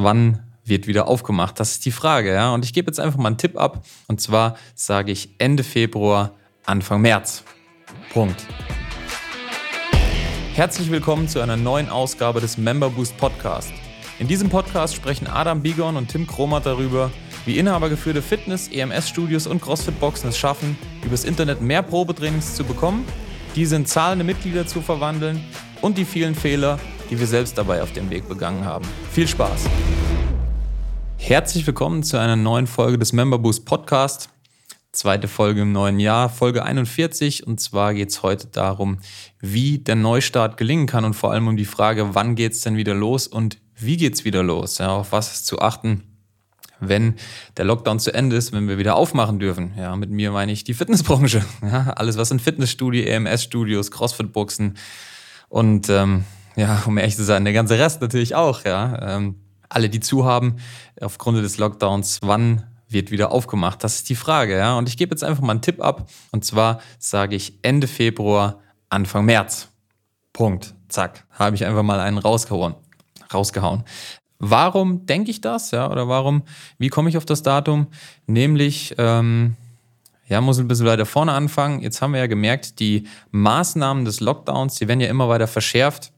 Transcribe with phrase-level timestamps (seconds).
[0.00, 1.58] Wann wird wieder aufgemacht?
[1.58, 2.54] Das ist die Frage, ja.
[2.54, 3.84] Und ich gebe jetzt einfach mal einen Tipp ab.
[4.06, 7.42] Und zwar sage ich Ende Februar, Anfang März.
[8.12, 8.46] Punkt.
[10.54, 13.72] Herzlich willkommen zu einer neuen Ausgabe des Member Boost Podcast.
[14.20, 17.10] In diesem Podcast sprechen Adam Bigon und Tim Kromat darüber,
[17.44, 23.04] wie inhabergeführte Fitness-, EMS-Studios und CrossFit-Boxen es schaffen, übers Internet mehr Probetrainings zu bekommen,
[23.56, 25.42] diese in zahlende Mitglieder zu verwandeln
[25.80, 26.78] und die vielen Fehler,
[27.10, 28.86] die wir selbst dabei auf dem Weg begangen haben.
[29.12, 29.66] Viel Spaß!
[31.16, 34.30] Herzlich willkommen zu einer neuen Folge des Member Boost Podcast.
[34.92, 37.46] Zweite Folge im neuen Jahr, Folge 41.
[37.46, 38.98] Und zwar geht es heute darum,
[39.40, 42.76] wie der Neustart gelingen kann und vor allem um die Frage, wann geht es denn
[42.76, 44.78] wieder los und wie geht es wieder los?
[44.78, 46.04] Ja, auf was ist zu achten,
[46.80, 47.14] wenn
[47.56, 49.72] der Lockdown zu Ende ist, wenn wir wieder aufmachen dürfen.
[49.76, 51.44] Ja, mit mir meine ich die Fitnessbranche.
[51.62, 54.78] Ja, alles, was in Fitnessstudio, EMS-Studios, Crossfit-Boxen
[55.48, 56.24] und ähm,
[56.58, 58.64] ja, um ehrlich zu sein, der ganze Rest natürlich auch.
[58.64, 59.36] Ja, ähm,
[59.68, 60.56] alle, die zu haben,
[61.00, 63.84] aufgrund des Lockdowns, wann wird wieder aufgemacht?
[63.84, 64.76] Das ist die Frage, ja.
[64.76, 66.08] Und ich gebe jetzt einfach mal einen Tipp ab.
[66.32, 69.68] Und zwar sage ich Ende Februar, Anfang März.
[70.32, 70.74] Punkt.
[70.88, 71.26] Zack.
[71.30, 72.74] Habe ich einfach mal einen rausgehauen.
[73.32, 73.84] rausgehauen.
[74.40, 75.70] Warum denke ich das?
[75.70, 76.42] Ja, oder warum,
[76.78, 77.88] wie komme ich auf das Datum?
[78.26, 79.56] Nämlich, ähm,
[80.26, 81.82] ja, muss ein bisschen weiter vorne anfangen.
[81.82, 86.12] Jetzt haben wir ja gemerkt, die Maßnahmen des Lockdowns, die werden ja immer weiter verschärft.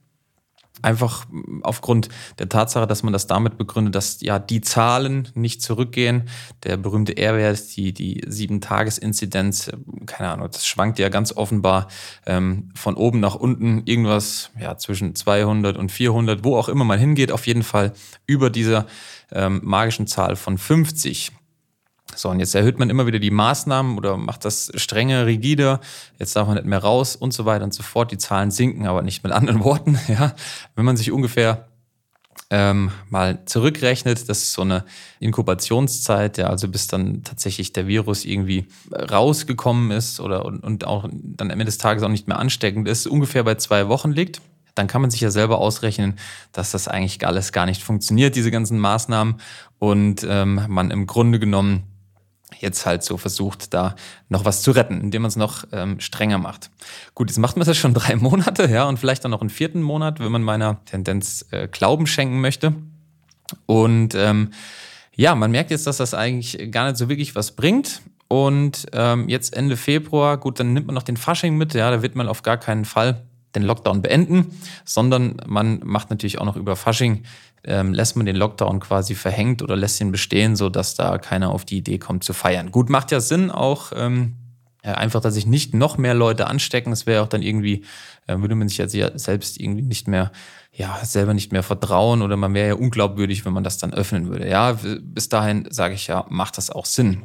[0.82, 1.26] Einfach
[1.62, 6.28] aufgrund der Tatsache, dass man das damit begründet, dass ja die Zahlen nicht zurückgehen.
[6.64, 9.70] Der berühmte R-Wert, die, die Sieben-Tages-Inzidenz,
[10.06, 11.88] keine Ahnung, das schwankt ja ganz offenbar
[12.26, 13.82] ähm, von oben nach unten.
[13.84, 17.92] Irgendwas ja, zwischen 200 und 400, wo auch immer man hingeht, auf jeden Fall
[18.26, 18.86] über dieser
[19.32, 21.32] ähm, magischen Zahl von 50.
[22.16, 25.80] So, und jetzt erhöht man immer wieder die Maßnahmen oder macht das strenger, rigider.
[26.18, 28.10] Jetzt darf man nicht mehr raus und so weiter und so fort.
[28.12, 29.98] Die Zahlen sinken, aber nicht mit anderen Worten.
[30.08, 30.34] Ja,
[30.74, 31.68] wenn man sich ungefähr
[32.50, 34.84] ähm, mal zurückrechnet, das ist so eine
[35.20, 41.08] Inkubationszeit, ja, also bis dann tatsächlich der Virus irgendwie rausgekommen ist oder und, und auch
[41.12, 44.40] dann am Ende des Tages auch nicht mehr ansteckend ist, ungefähr bei zwei Wochen liegt
[44.76, 46.14] dann kann man sich ja selber ausrechnen,
[46.52, 49.40] dass das eigentlich alles gar nicht funktioniert, diese ganzen Maßnahmen,
[49.78, 51.84] und ähm, man im Grunde genommen
[52.58, 53.94] jetzt halt so versucht, da
[54.28, 56.70] noch was zu retten, indem man es noch ähm, strenger macht.
[57.14, 59.82] Gut, jetzt macht man das schon drei Monate, ja, und vielleicht dann noch einen vierten
[59.82, 62.74] Monat, wenn man meiner Tendenz äh, Glauben schenken möchte.
[63.66, 64.52] Und ähm,
[65.14, 68.02] ja, man merkt jetzt, dass das eigentlich gar nicht so wirklich was bringt.
[68.28, 72.00] Und ähm, jetzt Ende Februar, gut, dann nimmt man noch den Fasching mit, ja, da
[72.00, 73.24] wird man auf gar keinen Fall
[73.54, 77.24] den Lockdown beenden, sondern man macht natürlich auch noch über Fasching
[77.64, 81.64] ähm, lässt man den Lockdown quasi verhängt oder lässt ihn bestehen, sodass da keiner auf
[81.64, 82.70] die Idee kommt zu feiern.
[82.70, 83.92] Gut, macht ja Sinn auch.
[83.94, 84.36] Ähm,
[84.82, 86.90] einfach, dass sich nicht noch mehr Leute anstecken.
[86.90, 87.84] Das wäre auch dann irgendwie,
[88.26, 90.32] äh, würde man sich ja selbst irgendwie nicht mehr,
[90.72, 94.28] ja, selber nicht mehr vertrauen oder man wäre ja unglaubwürdig, wenn man das dann öffnen
[94.28, 94.48] würde.
[94.48, 97.22] Ja, bis dahin sage ich ja, macht das auch Sinn.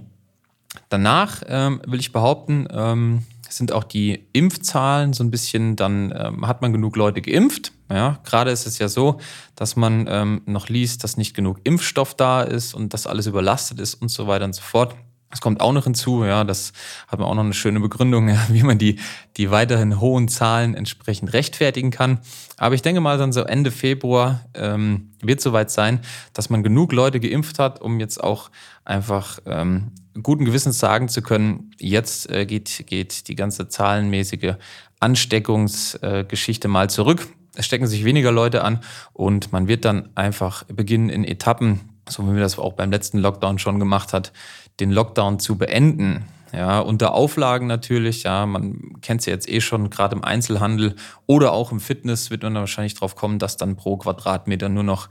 [0.89, 6.47] Danach ähm, will ich behaupten, ähm, sind auch die Impfzahlen so ein bisschen, dann ähm,
[6.47, 7.71] hat man genug Leute geimpft.
[7.89, 9.19] Ja, gerade ist es ja so,
[9.55, 13.79] dass man ähm, noch liest, dass nicht genug Impfstoff da ist und dass alles überlastet
[13.79, 14.95] ist und so weiter und so fort.
[15.29, 16.71] Das kommt auch noch hinzu, ja, das
[17.07, 18.99] hat man auch noch eine schöne Begründung, ja, wie man die,
[19.37, 22.19] die weiterhin hohen Zahlen entsprechend rechtfertigen kann.
[22.57, 25.99] Aber ich denke mal, dann so Ende Februar ähm, wird soweit sein,
[26.33, 28.49] dass man genug Leute geimpft hat, um jetzt auch
[28.83, 29.91] einfach ähm,
[30.23, 34.55] guten Gewissens sagen zu können, jetzt äh, geht, geht die ganze zahlenmäßige
[34.99, 38.79] Ansteckungsgeschichte äh, mal zurück es stecken sich weniger Leute an
[39.13, 43.19] und man wird dann einfach beginnen in Etappen, so wie wir das auch beim letzten
[43.19, 44.31] Lockdown schon gemacht hat,
[44.79, 46.25] den Lockdown zu beenden.
[46.53, 50.95] Ja, unter Auflagen natürlich, ja, man kennt es ja jetzt eh schon, gerade im Einzelhandel
[51.25, 55.09] oder auch im Fitness wird man wahrscheinlich drauf kommen, dass dann pro Quadratmeter nur noch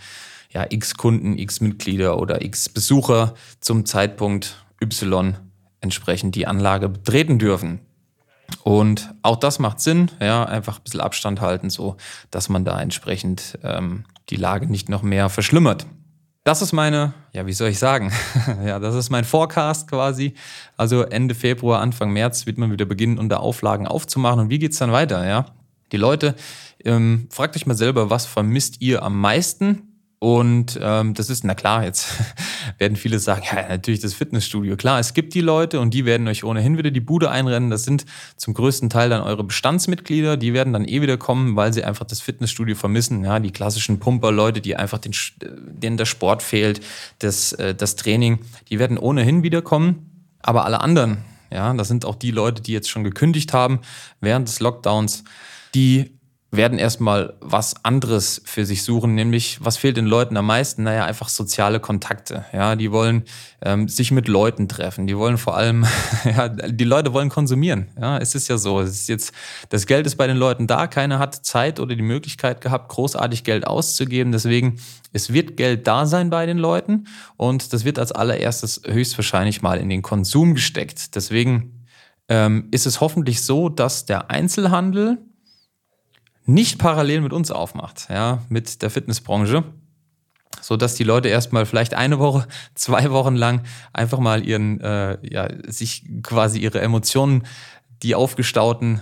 [0.50, 5.36] ja, x Kunden, x Mitglieder oder x Besucher zum Zeitpunkt Y
[5.80, 7.80] entsprechend die Anlage betreten dürfen.
[8.62, 11.96] Und auch das macht Sinn, ja, einfach ein bisschen Abstand halten, so
[12.30, 15.86] dass man da entsprechend ähm, die Lage nicht noch mehr verschlimmert.
[16.44, 18.12] Das ist meine, ja, wie soll ich sagen?
[18.66, 20.34] ja, das ist mein Forecast quasi.
[20.76, 24.40] Also Ende Februar, Anfang März wird man wieder beginnen, unter Auflagen aufzumachen.
[24.40, 25.26] Und wie geht's dann weiter?
[25.26, 25.46] Ja,
[25.90, 26.34] die Leute,
[26.84, 29.94] ähm, fragt euch mal selber, was vermisst ihr am meisten?
[30.18, 32.08] Und ähm, das ist, na klar, jetzt
[32.78, 34.76] werden viele sagen, ja, natürlich das Fitnessstudio.
[34.76, 37.70] Klar, es gibt die Leute und die werden euch ohnehin wieder die Bude einrennen.
[37.70, 38.04] Das sind
[38.36, 40.36] zum größten Teil dann eure Bestandsmitglieder.
[40.36, 43.24] Die werden dann eh wieder kommen, weil sie einfach das Fitnessstudio vermissen.
[43.24, 46.80] Ja, die klassischen Pumper-Leute, die einfach den, denen der Sport fehlt,
[47.18, 48.40] das, äh, das Training,
[48.70, 50.10] die werden ohnehin wiederkommen.
[50.40, 51.18] Aber alle anderen,
[51.50, 53.80] ja, das sind auch die Leute, die jetzt schon gekündigt haben
[54.20, 55.24] während des Lockdowns,
[55.74, 56.18] die
[56.56, 60.82] werden erstmal was anderes für sich suchen, nämlich was fehlt den Leuten am meisten?
[60.82, 62.44] Naja, einfach soziale Kontakte.
[62.52, 63.24] Ja, die wollen
[63.62, 65.06] ähm, sich mit Leuten treffen.
[65.06, 65.86] Die wollen vor allem,
[66.24, 67.88] ja, die Leute wollen konsumieren.
[68.00, 68.80] Ja, es ist ja so.
[68.80, 69.32] Es ist jetzt,
[69.68, 70.86] das Geld ist bei den Leuten da.
[70.86, 74.32] Keiner hat Zeit oder die Möglichkeit gehabt, großartig Geld auszugeben.
[74.32, 74.80] Deswegen,
[75.12, 77.06] es wird Geld da sein bei den Leuten
[77.36, 81.14] und das wird als allererstes höchstwahrscheinlich mal in den Konsum gesteckt.
[81.14, 81.84] Deswegen
[82.28, 85.18] ähm, ist es hoffentlich so, dass der Einzelhandel
[86.46, 89.64] nicht parallel mit uns aufmacht, ja, mit der Fitnessbranche,
[90.60, 93.62] so dass die Leute erstmal vielleicht eine Woche, zwei Wochen lang
[93.92, 97.44] einfach mal ihren, äh, ja, sich quasi ihre Emotionen,
[98.02, 99.00] die aufgestauten,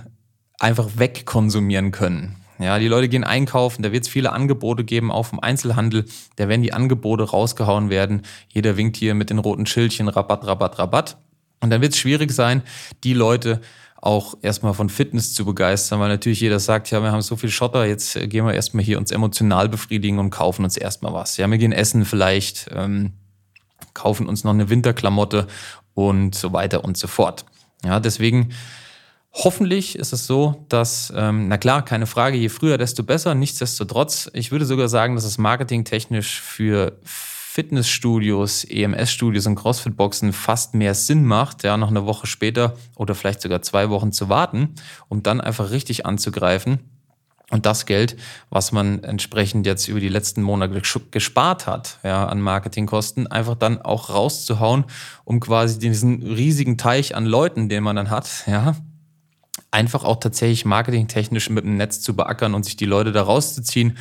[0.59, 2.37] einfach wegkonsumieren können.
[2.59, 6.05] Ja, die Leute gehen einkaufen, da wird es viele Angebote geben, auch vom Einzelhandel.
[6.37, 8.23] Da werden die Angebote rausgehauen werden.
[8.49, 11.17] Jeder winkt hier mit den roten Schildchen, Rabatt, Rabatt, Rabatt.
[11.61, 12.63] Und dann wird es schwierig sein,
[13.03, 13.61] die Leute
[14.03, 17.51] auch erstmal von Fitness zu begeistern, weil natürlich jeder sagt, ja, wir haben so viel
[17.51, 21.37] Schotter, jetzt gehen wir erstmal hier uns emotional befriedigen und kaufen uns erstmal was.
[21.37, 23.13] Ja, wir gehen essen vielleicht, ähm,
[23.95, 25.47] kaufen uns noch eine Winterklamotte
[25.95, 27.45] und so weiter und so fort.
[27.85, 28.53] Ja, deswegen
[29.33, 33.37] hoffentlich ist es so, dass, ähm, na klar, keine Frage, je früher, desto besser.
[33.37, 36.99] Nichtsdestotrotz, ich würde sogar sagen, dass es marketingtechnisch für
[37.53, 43.43] Fitnessstudios, EMS-Studios und CrossFit-Boxen fast mehr Sinn macht, ja, noch eine Woche später oder vielleicht
[43.43, 44.75] sogar zwei Wochen zu warten,
[45.11, 46.79] um dann einfach richtig anzugreifen
[47.51, 48.17] und das Geld,
[48.49, 53.83] was man entsprechend jetzt über die letzten Monate gespart hat, ja, an Marketingkosten, einfach dann
[53.83, 54.87] auch rauszuhauen,
[55.25, 58.77] um quasi diesen riesigen Teich an Leuten, den man dann hat, ja,
[59.71, 63.99] einfach auch tatsächlich marketingtechnisch mit dem Netz zu beackern und sich die Leute da rauszuziehen,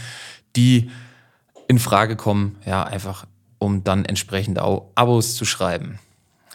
[0.55, 0.89] die
[1.67, 3.25] in Frage kommen, ja, einfach
[3.61, 5.99] um dann entsprechend auch Abos zu schreiben.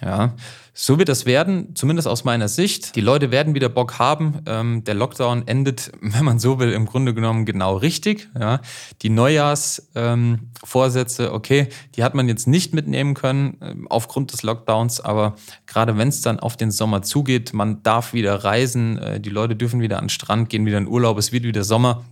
[0.03, 0.35] Ja,
[0.75, 2.97] so wird das werden, zumindest aus meiner Sicht.
[2.97, 4.43] Die Leute werden wieder Bock haben.
[4.45, 8.29] Ähm, der Lockdown endet, wenn man so will, im Grunde genommen genau richtig.
[8.39, 8.61] Ja,
[9.01, 15.01] die Neujahrsvorsätze, ähm, okay, die hat man jetzt nicht mitnehmen können äh, aufgrund des Lockdowns,
[15.01, 15.37] aber
[15.67, 19.57] gerade wenn es dann auf den Sommer zugeht, man darf wieder reisen, äh, die Leute
[19.57, 22.05] dürfen wieder an den Strand gehen, wieder in Urlaub, es wird wieder Sommer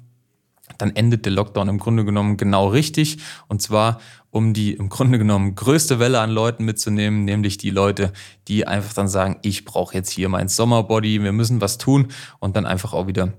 [0.78, 3.18] dann endet der Lockdown im Grunde genommen genau richtig.
[3.48, 4.00] Und zwar,
[4.30, 8.12] um die im Grunde genommen größte Welle an Leuten mitzunehmen, nämlich die Leute,
[8.48, 12.08] die einfach dann sagen, ich brauche jetzt hier mein Sommerbody, wir müssen was tun
[12.40, 13.32] und dann einfach auch wieder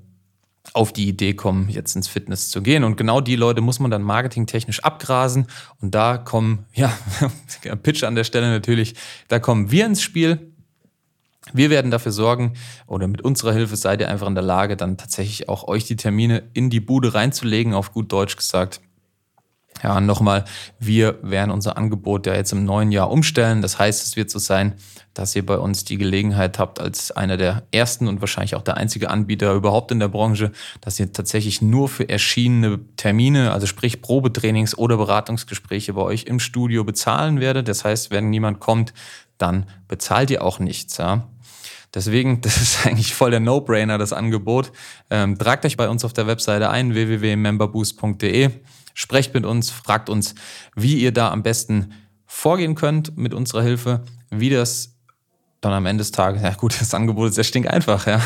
[0.73, 2.83] auf die Idee kommen, jetzt ins Fitness zu gehen.
[2.83, 5.47] Und genau die Leute muss man dann marketingtechnisch abgrasen.
[5.81, 6.91] Und da kommen, ja,
[7.83, 8.95] Pitch an der Stelle natürlich,
[9.27, 10.54] da kommen wir ins Spiel.
[11.53, 12.53] Wir werden dafür sorgen,
[12.87, 15.95] oder mit unserer Hilfe seid ihr einfach in der Lage, dann tatsächlich auch euch die
[15.95, 18.81] Termine in die Bude reinzulegen, auf gut Deutsch gesagt.
[19.85, 20.45] Ja, nochmal,
[20.79, 23.61] wir werden unser Angebot ja jetzt im neuen Jahr umstellen.
[23.61, 24.73] Das heißt, es wird so sein,
[25.13, 28.77] dass ihr bei uns die Gelegenheit habt, als einer der ersten und wahrscheinlich auch der
[28.77, 30.51] einzige Anbieter überhaupt in der Branche,
[30.81, 36.39] dass ihr tatsächlich nur für erschienene Termine, also sprich Probetrainings oder Beratungsgespräche bei euch im
[36.39, 37.67] Studio bezahlen werdet.
[37.67, 38.91] Das heißt, wenn niemand kommt,
[39.37, 40.97] dann bezahlt ihr auch nichts.
[40.97, 41.27] Ja?
[41.93, 44.71] Deswegen, das ist eigentlich voll der No-Brainer, das Angebot.
[45.11, 48.49] Ähm, tragt euch bei uns auf der Webseite ein, www.memberboost.de.
[48.95, 50.33] Sprecht mit uns, fragt uns,
[50.75, 51.93] wie ihr da am besten
[52.25, 54.95] vorgehen könnt mit unserer Hilfe, wie das
[55.61, 58.21] dann am Ende des Tages, ja gut, das Angebot ist ja stinkeinfach, ja.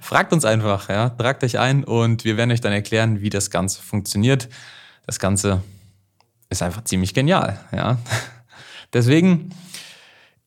[0.00, 3.50] fragt uns einfach, ja, tragt euch ein und wir werden euch dann erklären, wie das
[3.50, 4.48] Ganze funktioniert.
[5.06, 5.62] Das Ganze
[6.48, 7.98] ist einfach ziemlich genial, ja.
[8.92, 9.50] Deswegen,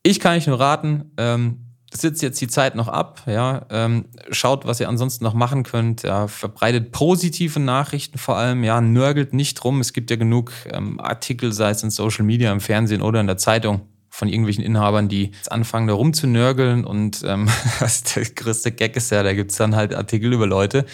[0.02, 4.66] ich kann euch nur raten, ähm, sitzt jetzt die Zeit noch ab, ja, ähm, schaut,
[4.66, 9.64] was ihr ansonsten noch machen könnt, ja, verbreitet positive Nachrichten vor allem, ja, nörgelt nicht
[9.64, 9.80] rum.
[9.80, 13.28] Es gibt ja genug ähm, Artikel, sei es in Social Media, im Fernsehen oder in
[13.28, 17.48] der Zeitung von irgendwelchen Inhabern, die jetzt anfangen, da rumzunörgeln und ähm,
[18.16, 20.86] der größte Gag ist ja, da gibt es dann halt Artikel über Leute,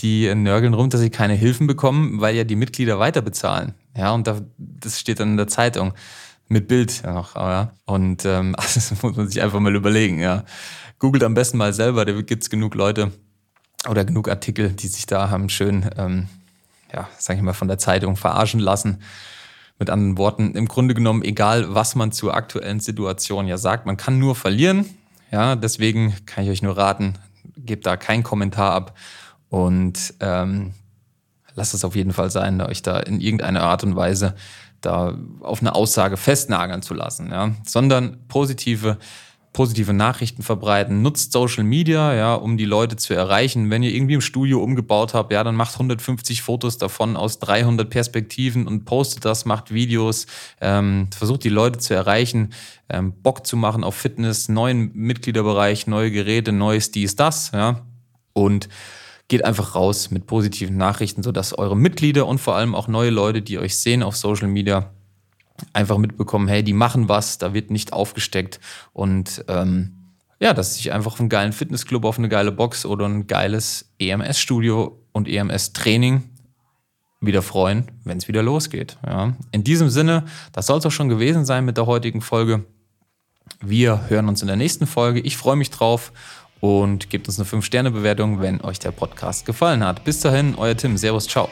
[0.00, 3.74] die nörgeln rum, dass sie keine Hilfen bekommen, weil ja die Mitglieder weiter bezahlen.
[3.96, 5.92] Ja, und da, das steht dann in der Zeitung
[6.52, 7.34] mit Bild noch.
[7.34, 7.72] Ja.
[7.86, 10.20] Und ähm, das muss man sich einfach mal überlegen.
[10.20, 10.44] Ja.
[10.98, 13.10] Googelt am besten mal selber, da gibt es genug Leute
[13.88, 16.28] oder genug Artikel, die sich da haben schön, ähm,
[16.92, 19.02] ja, sag ich mal, von der Zeitung verarschen lassen.
[19.78, 23.96] Mit anderen Worten, im Grunde genommen, egal was man zur aktuellen Situation ja sagt, man
[23.96, 24.84] kann nur verlieren.
[25.32, 27.14] Ja, deswegen kann ich euch nur raten,
[27.56, 28.96] gebt da keinen Kommentar ab
[29.48, 30.74] und ähm,
[31.54, 34.36] lasst es auf jeden Fall sein, euch da in irgendeiner Art und Weise
[34.82, 38.98] da auf eine Aussage festnageln zu lassen, ja, sondern positive
[39.52, 43.70] positive Nachrichten verbreiten, nutzt Social Media, ja, um die Leute zu erreichen.
[43.70, 47.88] Wenn ihr irgendwie im Studio umgebaut habt, ja, dann macht 150 Fotos davon aus 300
[47.88, 50.26] Perspektiven und postet das, macht Videos,
[50.60, 52.54] ähm, versucht die Leute zu erreichen,
[52.88, 57.82] ähm, Bock zu machen auf Fitness, neuen Mitgliederbereich, neue Geräte, neues dies, das, ja,
[58.32, 58.70] und
[59.32, 63.40] geht einfach raus mit positiven Nachrichten, sodass eure Mitglieder und vor allem auch neue Leute,
[63.40, 64.90] die euch sehen auf Social Media,
[65.72, 68.60] einfach mitbekommen, hey, die machen was, da wird nicht aufgesteckt
[68.92, 69.94] und ähm,
[70.38, 73.90] ja, dass sich einfach auf einen geilen Fitnessclub, auf eine geile Box oder ein geiles
[73.98, 76.24] EMS-Studio und EMS-Training
[77.22, 78.98] wieder freuen, wenn es wieder losgeht.
[79.06, 79.34] Ja.
[79.50, 82.66] In diesem Sinne, das soll es auch schon gewesen sein mit der heutigen Folge.
[83.62, 85.20] Wir hören uns in der nächsten Folge.
[85.20, 86.12] Ich freue mich drauf
[86.62, 90.04] und gebt uns eine 5-Sterne-Bewertung, wenn euch der Podcast gefallen hat.
[90.04, 90.96] Bis dahin, euer Tim.
[90.96, 91.48] Servus, ciao.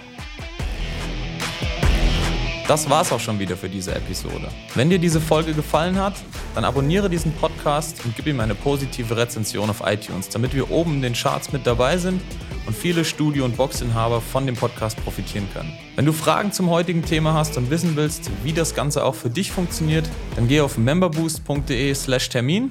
[2.69, 4.49] Das war's auch schon wieder für diese Episode.
[4.77, 6.15] Wenn dir diese Folge gefallen hat,
[6.55, 10.95] dann abonniere diesen Podcast und gib ihm eine positive Rezension auf iTunes, damit wir oben
[10.95, 12.23] in den Charts mit dabei sind
[12.67, 15.73] und viele Studio- und Boxinhaber von dem Podcast profitieren können.
[15.97, 19.31] Wenn du Fragen zum heutigen Thema hast und wissen willst, wie das Ganze auch für
[19.31, 22.71] dich funktioniert, dann geh auf memberboost.de/termin